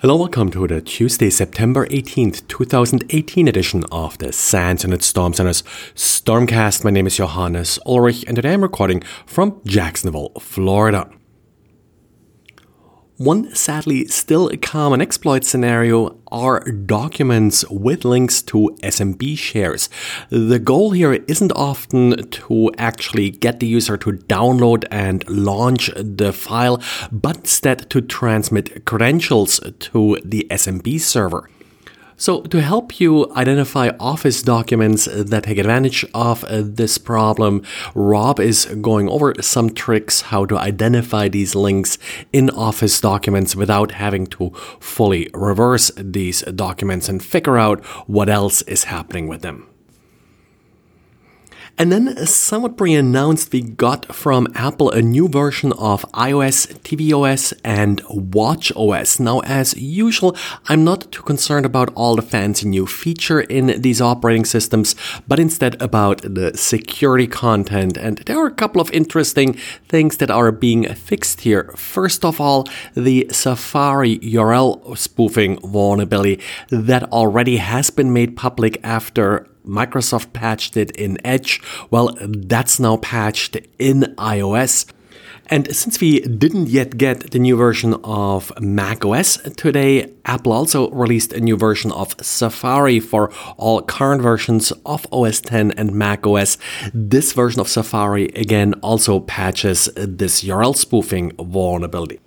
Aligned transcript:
Hello, 0.00 0.16
welcome 0.16 0.50
to 0.52 0.66
the 0.66 0.80
Tuesday, 0.80 1.28
September 1.28 1.86
18th, 1.88 2.48
2018 2.48 3.46
edition 3.46 3.84
of 3.92 4.16
the 4.16 4.32
SANS 4.32 4.82
Internet 4.82 5.02
Storm 5.02 5.34
Center's 5.34 5.62
Stormcast. 5.94 6.84
My 6.84 6.90
name 6.90 7.06
is 7.06 7.18
Johannes 7.18 7.78
Ulrich, 7.84 8.24
and 8.26 8.34
today 8.34 8.54
I'm 8.54 8.62
recording 8.62 9.02
from 9.26 9.60
Jacksonville, 9.66 10.30
Florida. 10.40 11.10
One 13.20 13.54
sadly 13.54 14.06
still 14.06 14.50
common 14.62 15.02
exploit 15.02 15.44
scenario 15.44 16.16
are 16.32 16.60
documents 16.64 17.68
with 17.68 18.06
links 18.06 18.40
to 18.44 18.74
SMB 18.82 19.36
shares. 19.36 19.90
The 20.30 20.58
goal 20.58 20.92
here 20.92 21.12
isn't 21.28 21.52
often 21.52 22.30
to 22.30 22.70
actually 22.78 23.28
get 23.28 23.60
the 23.60 23.66
user 23.66 23.98
to 23.98 24.12
download 24.12 24.86
and 24.90 25.28
launch 25.28 25.90
the 25.96 26.32
file, 26.32 26.80
but 27.12 27.36
instead 27.36 27.90
to 27.90 28.00
transmit 28.00 28.86
credentials 28.86 29.60
to 29.80 30.18
the 30.24 30.46
SMB 30.50 30.98
server. 31.02 31.46
So, 32.20 32.42
to 32.42 32.60
help 32.60 33.00
you 33.00 33.32
identify 33.32 33.92
Office 33.98 34.42
documents 34.42 35.06
that 35.10 35.44
take 35.44 35.56
advantage 35.56 36.04
of 36.12 36.44
uh, 36.44 36.60
this 36.62 36.98
problem, 36.98 37.62
Rob 37.94 38.38
is 38.38 38.66
going 38.66 39.08
over 39.08 39.32
some 39.40 39.70
tricks 39.70 40.20
how 40.20 40.44
to 40.44 40.58
identify 40.58 41.30
these 41.30 41.54
links 41.54 41.96
in 42.30 42.50
Office 42.50 43.00
documents 43.00 43.56
without 43.56 43.92
having 43.92 44.26
to 44.36 44.50
fully 44.80 45.30
reverse 45.32 45.90
these 45.96 46.42
documents 46.42 47.08
and 47.08 47.24
figure 47.24 47.56
out 47.56 47.82
what 48.06 48.28
else 48.28 48.60
is 48.62 48.84
happening 48.84 49.26
with 49.26 49.40
them. 49.40 49.69
And 51.80 51.90
then, 51.90 52.26
somewhat 52.26 52.76
pre-announced, 52.76 53.52
we 53.52 53.62
got 53.62 54.14
from 54.14 54.48
Apple 54.54 54.90
a 54.90 55.00
new 55.00 55.28
version 55.28 55.72
of 55.78 56.02
iOS, 56.12 56.66
tvOS, 56.82 57.54
and 57.64 58.02
watchOS. 58.02 59.18
Now, 59.18 59.40
as 59.40 59.74
usual, 59.78 60.36
I'm 60.68 60.84
not 60.84 61.10
too 61.10 61.22
concerned 61.22 61.64
about 61.64 61.90
all 61.94 62.16
the 62.16 62.20
fancy 62.20 62.68
new 62.68 62.86
feature 62.86 63.40
in 63.40 63.80
these 63.80 64.02
operating 64.02 64.44
systems, 64.44 64.94
but 65.26 65.40
instead 65.40 65.80
about 65.80 66.20
the 66.20 66.54
security 66.54 67.26
content. 67.26 67.96
And 67.96 68.18
there 68.26 68.38
are 68.38 68.48
a 68.48 68.54
couple 68.54 68.82
of 68.82 68.90
interesting 68.90 69.54
things 69.88 70.18
that 70.18 70.30
are 70.30 70.52
being 70.52 70.84
fixed 70.92 71.40
here. 71.40 71.72
First 71.76 72.26
of 72.26 72.42
all, 72.42 72.68
the 72.92 73.26
Safari 73.30 74.18
URL 74.18 74.98
spoofing 74.98 75.58
vulnerability 75.60 76.40
that 76.68 77.04
already 77.04 77.56
has 77.56 77.88
been 77.88 78.12
made 78.12 78.36
public 78.36 78.78
after 78.84 79.46
Microsoft 79.70 80.32
patched 80.32 80.76
it 80.76 80.90
in 80.92 81.18
Edge. 81.24 81.62
Well, 81.90 82.16
that's 82.20 82.80
now 82.80 82.96
patched 82.96 83.56
in 83.78 84.14
iOS. 84.18 84.90
And 85.46 85.74
since 85.74 86.00
we 86.00 86.20
didn't 86.20 86.68
yet 86.68 86.96
get 86.96 87.32
the 87.32 87.38
new 87.38 87.56
version 87.56 87.94
of 88.04 88.52
macOS 88.60 89.36
today, 89.56 90.12
Apple 90.24 90.52
also 90.52 90.90
released 90.90 91.32
a 91.32 91.40
new 91.40 91.56
version 91.56 91.90
of 91.90 92.14
Safari 92.20 93.00
for 93.00 93.32
all 93.56 93.82
current 93.82 94.22
versions 94.22 94.70
of 94.86 95.06
OS 95.10 95.40
10 95.40 95.72
and 95.72 95.92
macOS. 95.92 96.56
This 96.94 97.32
version 97.32 97.60
of 97.60 97.68
Safari 97.68 98.26
again 98.36 98.74
also 98.74 99.20
patches 99.20 99.88
this 99.96 100.44
URL 100.44 100.76
spoofing 100.76 101.32
vulnerability. 101.32 102.20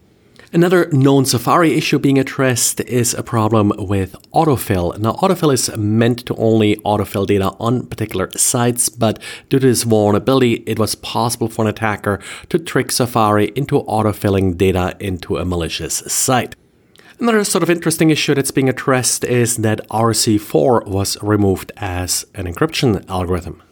Another 0.53 0.87
known 0.91 1.25
Safari 1.25 1.73
issue 1.73 1.97
being 1.97 2.19
addressed 2.19 2.79
is 2.81 3.15
a 3.15 3.23
problem 3.23 3.73
with 3.75 4.15
autofill. 4.35 4.95
Now, 4.99 5.13
autofill 5.13 5.51
is 5.51 5.75
meant 5.75 6.27
to 6.27 6.35
only 6.35 6.75
autofill 6.85 7.25
data 7.25 7.55
on 7.59 7.87
particular 7.87 8.29
sites, 8.37 8.87
but 8.87 9.17
due 9.49 9.57
to 9.57 9.65
this 9.65 9.81
vulnerability, 9.81 10.61
it 10.67 10.77
was 10.77 10.93
possible 10.93 11.47
for 11.47 11.63
an 11.63 11.69
attacker 11.69 12.19
to 12.49 12.59
trick 12.59 12.91
Safari 12.91 13.51
into 13.55 13.81
autofilling 13.85 14.55
data 14.55 14.95
into 14.99 15.37
a 15.37 15.45
malicious 15.45 16.03
site. 16.05 16.55
Another 17.19 17.43
sort 17.43 17.63
of 17.63 17.71
interesting 17.71 18.11
issue 18.11 18.35
that's 18.35 18.51
being 18.51 18.69
addressed 18.69 19.23
is 19.23 19.57
that 19.57 19.81
RC4 19.89 20.85
was 20.85 21.17
removed 21.23 21.71
as 21.77 22.27
an 22.35 22.45
encryption 22.45 23.03
algorithm. 23.09 23.63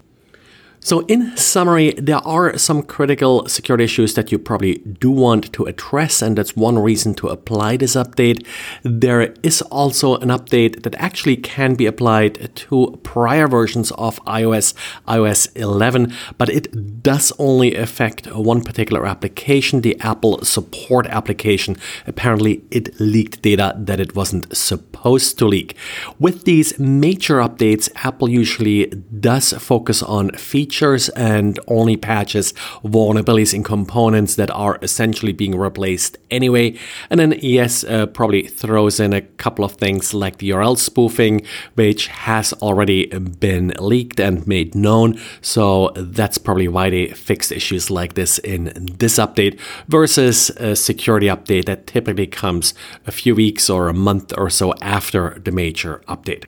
So, 0.83 1.01
in 1.01 1.37
summary, 1.37 1.91
there 1.91 2.27
are 2.27 2.57
some 2.57 2.81
critical 2.81 3.47
security 3.47 3.83
issues 3.83 4.15
that 4.15 4.31
you 4.31 4.39
probably 4.39 4.79
do 4.79 5.11
want 5.11 5.53
to 5.53 5.65
address, 5.65 6.23
and 6.23 6.35
that's 6.35 6.55
one 6.55 6.79
reason 6.79 7.13
to 7.15 7.27
apply 7.27 7.77
this 7.77 7.95
update. 7.95 8.43
There 8.81 9.35
is 9.43 9.61
also 9.61 10.15
an 10.15 10.29
update 10.29 10.81
that 10.81 10.95
actually 10.95 11.37
can 11.37 11.75
be 11.75 11.85
applied 11.85 12.55
to 12.55 12.99
prior 13.03 13.47
versions 13.47 13.91
of 13.91 14.19
iOS, 14.25 14.73
iOS 15.07 15.55
11, 15.55 16.13
but 16.39 16.49
it 16.49 17.03
does 17.03 17.31
only 17.37 17.75
affect 17.75 18.25
one 18.33 18.61
particular 18.61 19.05
application, 19.05 19.81
the 19.81 19.99
Apple 19.99 20.43
Support 20.43 21.05
application. 21.07 21.77
Apparently, 22.07 22.63
it 22.71 22.99
leaked 22.99 23.43
data 23.43 23.75
that 23.77 23.99
it 23.99 24.15
wasn't 24.15 24.57
supposed 24.57 25.37
to 25.37 25.45
leak. 25.45 25.75
With 26.17 26.45
these 26.45 26.79
major 26.79 27.35
updates, 27.37 27.87
Apple 27.97 28.29
usually 28.29 28.87
does 28.87 29.53
focus 29.53 30.01
on 30.01 30.31
features 30.31 30.70
features 30.71 31.09
and 31.09 31.59
only 31.67 31.97
patches 31.97 32.53
vulnerabilities 32.85 33.53
in 33.53 33.61
components 33.61 34.35
that 34.35 34.49
are 34.51 34.79
essentially 34.81 35.33
being 35.33 35.57
replaced 35.57 36.17
anyway. 36.29 36.73
And 37.09 37.19
then 37.19 37.33
ES 37.43 37.83
uh, 37.83 38.05
probably 38.05 38.43
throws 38.43 38.97
in 38.99 39.11
a 39.11 39.21
couple 39.21 39.65
of 39.65 39.73
things 39.73 40.13
like 40.13 40.37
the 40.37 40.51
URL 40.51 40.77
spoofing, 40.77 41.41
which 41.75 42.07
has 42.07 42.53
already 42.61 43.07
been 43.07 43.73
leaked 43.79 44.21
and 44.21 44.47
made 44.47 44.73
known. 44.73 45.19
So 45.41 45.91
that's 45.95 46.37
probably 46.37 46.69
why 46.69 46.89
they 46.89 47.07
fixed 47.07 47.51
issues 47.51 47.91
like 47.91 48.13
this 48.13 48.39
in 48.39 48.71
this 48.97 49.17
update 49.17 49.59
versus 49.89 50.51
a 50.51 50.77
security 50.77 51.27
update 51.27 51.65
that 51.65 51.85
typically 51.85 52.27
comes 52.27 52.73
a 53.05 53.11
few 53.11 53.35
weeks 53.35 53.69
or 53.69 53.89
a 53.89 53.93
month 53.93 54.31
or 54.37 54.49
so 54.49 54.73
after 54.81 55.37
the 55.43 55.51
major 55.51 56.01
update. 56.07 56.45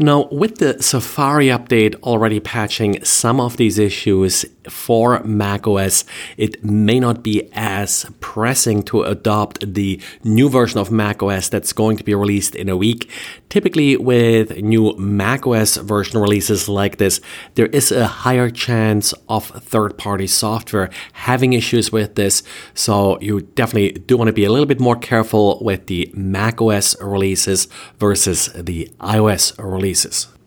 Now, 0.00 0.28
with 0.30 0.58
the 0.58 0.80
Safari 0.80 1.46
update 1.46 1.96
already 2.02 2.38
patching 2.38 3.04
some 3.04 3.40
of 3.40 3.56
these 3.56 3.78
issues 3.78 4.44
for 4.68 5.22
macOS, 5.24 6.04
it 6.36 6.62
may 6.62 7.00
not 7.00 7.22
be 7.22 7.48
as 7.52 8.06
pressing 8.20 8.82
to 8.84 9.02
adopt 9.02 9.74
the 9.74 10.00
new 10.24 10.48
version 10.48 10.78
of 10.78 10.90
macOS 10.90 11.48
that's 11.48 11.72
going 11.72 11.96
to 11.96 12.04
be 12.04 12.14
released 12.14 12.54
in 12.54 12.68
a 12.68 12.76
week. 12.76 13.10
Typically, 13.48 13.96
with 13.96 14.56
new 14.58 14.94
macOS 14.98 15.76
version 15.76 16.20
releases 16.20 16.68
like 16.68 16.98
this, 16.98 17.20
there 17.54 17.66
is 17.66 17.90
a 17.90 18.06
higher 18.06 18.50
chance 18.50 19.14
of 19.28 19.46
third 19.46 19.96
party 19.98 20.26
software 20.26 20.90
having 21.12 21.52
issues 21.54 21.90
with 21.90 22.14
this. 22.14 22.42
So, 22.74 23.18
you 23.20 23.40
definitely 23.40 23.92
do 23.92 24.16
want 24.16 24.28
to 24.28 24.32
be 24.32 24.44
a 24.44 24.50
little 24.50 24.66
bit 24.66 24.80
more 24.80 24.96
careful 24.96 25.58
with 25.62 25.86
the 25.86 26.10
macOS 26.14 27.00
releases 27.00 27.68
versus 27.98 28.50
the 28.54 28.90
iOS 29.00 29.56
releases 29.58 29.88
releases. 29.88 30.37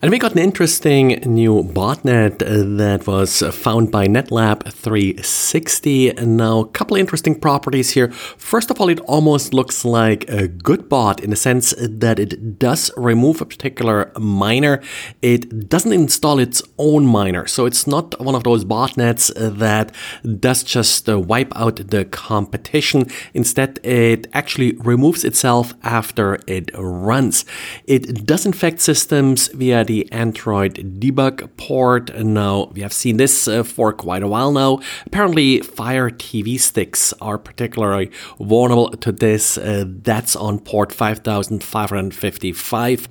And 0.00 0.12
we 0.12 0.20
got 0.20 0.30
an 0.30 0.38
interesting 0.38 1.20
new 1.26 1.64
botnet 1.64 2.38
that 2.38 3.08
was 3.08 3.42
found 3.42 3.90
by 3.90 4.06
NetLab 4.06 4.72
360. 4.72 6.10
And 6.10 6.36
now, 6.36 6.60
a 6.60 6.68
couple 6.68 6.96
interesting 6.96 7.34
properties 7.34 7.90
here. 7.90 8.12
First 8.12 8.70
of 8.70 8.80
all, 8.80 8.88
it 8.90 9.00
almost 9.00 9.52
looks 9.52 9.84
like 9.84 10.30
a 10.30 10.46
good 10.46 10.88
bot 10.88 11.20
in 11.20 11.30
the 11.30 11.36
sense 11.36 11.74
that 11.80 12.20
it 12.20 12.60
does 12.60 12.92
remove 12.96 13.40
a 13.40 13.44
particular 13.44 14.12
miner. 14.16 14.80
It 15.20 15.68
doesn't 15.68 15.92
install 15.92 16.38
its 16.38 16.62
own 16.78 17.04
miner. 17.04 17.48
So 17.48 17.66
it's 17.66 17.88
not 17.88 18.20
one 18.20 18.36
of 18.36 18.44
those 18.44 18.64
botnets 18.64 19.32
that 19.34 19.92
does 20.38 20.62
just 20.62 21.08
uh, 21.08 21.18
wipe 21.18 21.52
out 21.56 21.90
the 21.90 22.04
competition. 22.04 23.10
Instead, 23.34 23.80
it 23.82 24.28
actually 24.32 24.76
removes 24.76 25.24
itself 25.24 25.74
after 25.82 26.38
it 26.46 26.70
runs. 26.78 27.44
It 27.88 28.24
does 28.24 28.46
infect 28.46 28.80
systems 28.80 29.48
via 29.48 29.87
the 29.88 30.06
Android 30.12 31.00
debug 31.00 31.48
port. 31.56 32.14
Now, 32.14 32.70
we 32.74 32.82
have 32.82 32.92
seen 32.92 33.16
this 33.16 33.48
uh, 33.48 33.64
for 33.64 33.92
quite 33.92 34.22
a 34.22 34.28
while 34.28 34.52
now. 34.52 34.80
Apparently, 35.06 35.60
Fire 35.60 36.10
TV 36.10 36.60
sticks 36.60 37.14
are 37.20 37.38
particularly 37.38 38.12
vulnerable 38.38 38.90
to 38.90 39.10
this. 39.10 39.56
Uh, 39.56 39.84
that's 39.86 40.36
on 40.36 40.60
port 40.60 40.92
5555. 40.92 43.08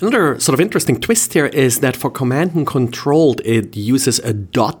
Another 0.00 0.38
sort 0.38 0.54
of 0.54 0.60
interesting 0.60 1.00
twist 1.00 1.32
here 1.32 1.46
is 1.46 1.80
that 1.80 1.96
for 1.96 2.10
command 2.10 2.54
and 2.54 2.66
controlled, 2.66 3.40
it 3.44 3.76
uses 3.76 4.18
a 4.20 4.32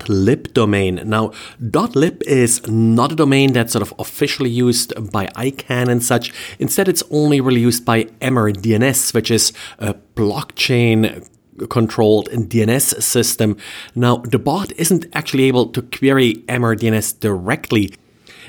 .lib 0.08 0.52
domain. 0.52 1.00
Now, 1.04 1.32
.lib 1.60 2.22
is 2.24 2.66
not 2.66 3.12
a 3.12 3.16
domain 3.16 3.52
that's 3.52 3.72
sort 3.72 3.82
of 3.82 3.94
officially 3.98 4.50
used 4.50 4.92
by 5.12 5.26
ICANN 5.28 5.88
and 5.88 6.02
such. 6.02 6.32
Instead, 6.58 6.88
it's 6.88 7.02
only 7.10 7.40
really 7.40 7.60
used 7.60 7.84
by 7.84 8.04
EmerDNS, 8.20 9.14
which 9.14 9.30
is 9.30 9.52
a 9.78 9.94
blockchain 9.94 11.26
controlled 11.70 12.28
DNS 12.28 13.02
system. 13.02 13.56
Now, 13.94 14.18
the 14.18 14.38
bot 14.38 14.72
isn't 14.72 15.06
actually 15.14 15.44
able 15.44 15.68
to 15.68 15.82
query 15.82 16.44
EmerDNS 16.48 17.20
directly. 17.20 17.94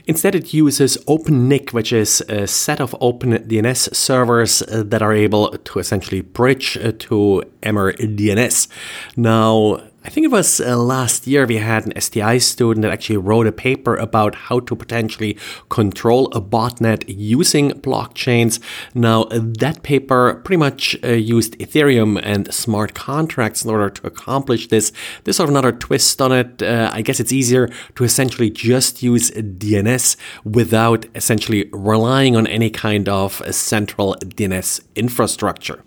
Instead, 0.08 0.36
it 0.36 0.54
uses 0.54 0.98
OpenNIC, 1.06 1.74
which 1.74 1.92
is 1.92 2.22
a 2.30 2.48
set 2.48 2.80
of 2.80 2.96
open 3.02 3.32
DNS 3.34 3.94
servers 3.94 4.62
uh, 4.62 4.84
that 4.86 5.02
are 5.02 5.14
able 5.14 5.50
to 5.50 5.80
essentially 5.80 6.22
bridge 6.22 6.78
uh, 6.78 6.94
to 7.00 7.44
EmerDNS. 7.62 8.70
Now, 9.18 9.82
I 10.08 10.10
think 10.10 10.24
it 10.24 10.32
was 10.32 10.62
uh, 10.62 10.78
last 10.78 11.28
year 11.28 11.46
we 11.46 11.58
had 11.58 11.86
an 11.86 12.00
STI 12.00 12.38
student 12.38 12.84
that 12.84 12.94
actually 12.94 13.18
wrote 13.18 13.46
a 13.46 13.52
paper 13.52 13.98
about 13.98 14.36
how 14.36 14.62
to 14.62 14.74
potentially 14.74 15.38
control 15.68 16.28
a 16.28 16.40
botnet 16.40 17.04
using 17.08 17.72
blockchains. 17.72 18.62
Now, 18.96 19.26
that 19.26 19.84
paper 19.84 20.36
pretty 20.46 20.60
much 20.60 20.96
uh, 21.04 21.10
used 21.10 21.60
Ethereum 21.60 22.22
and 22.24 22.54
smart 22.54 22.94
contracts 22.94 23.66
in 23.66 23.70
order 23.70 23.90
to 23.90 24.08
accomplish 24.08 24.70
this. 24.70 24.94
There's 25.26 25.36
sort 25.36 25.50
of 25.50 25.54
another 25.54 25.74
twist 25.74 26.22
on 26.22 26.32
it. 26.32 26.64
Uh, 26.64 26.90
I 26.94 27.02
guess 27.02 27.20
it's 27.20 27.34
easier 27.34 27.70
to 27.96 28.06
essentially 28.06 28.50
just 28.50 29.04
use 29.04 29.30
DNS 29.32 30.16
without 30.46 31.06
essentially 31.16 31.70
relying 31.74 32.38
on 32.38 32.48
any 32.48 32.70
kind 32.70 33.10
of 33.10 33.42
central 33.54 34.16
DNS 34.24 34.80
infrastructure. 34.96 35.84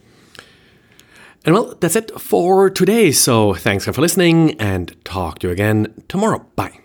And 1.44 1.54
well, 1.54 1.74
that's 1.80 1.96
it 1.96 2.20
for 2.20 2.68
today. 2.68 3.12
So 3.12 3.54
thanks 3.54 3.86
for 3.86 3.92
listening 4.00 4.60
and 4.60 4.94
talk 5.04 5.38
to 5.40 5.46
you 5.46 5.52
again 5.52 6.02
tomorrow. 6.08 6.46
Bye. 6.54 6.79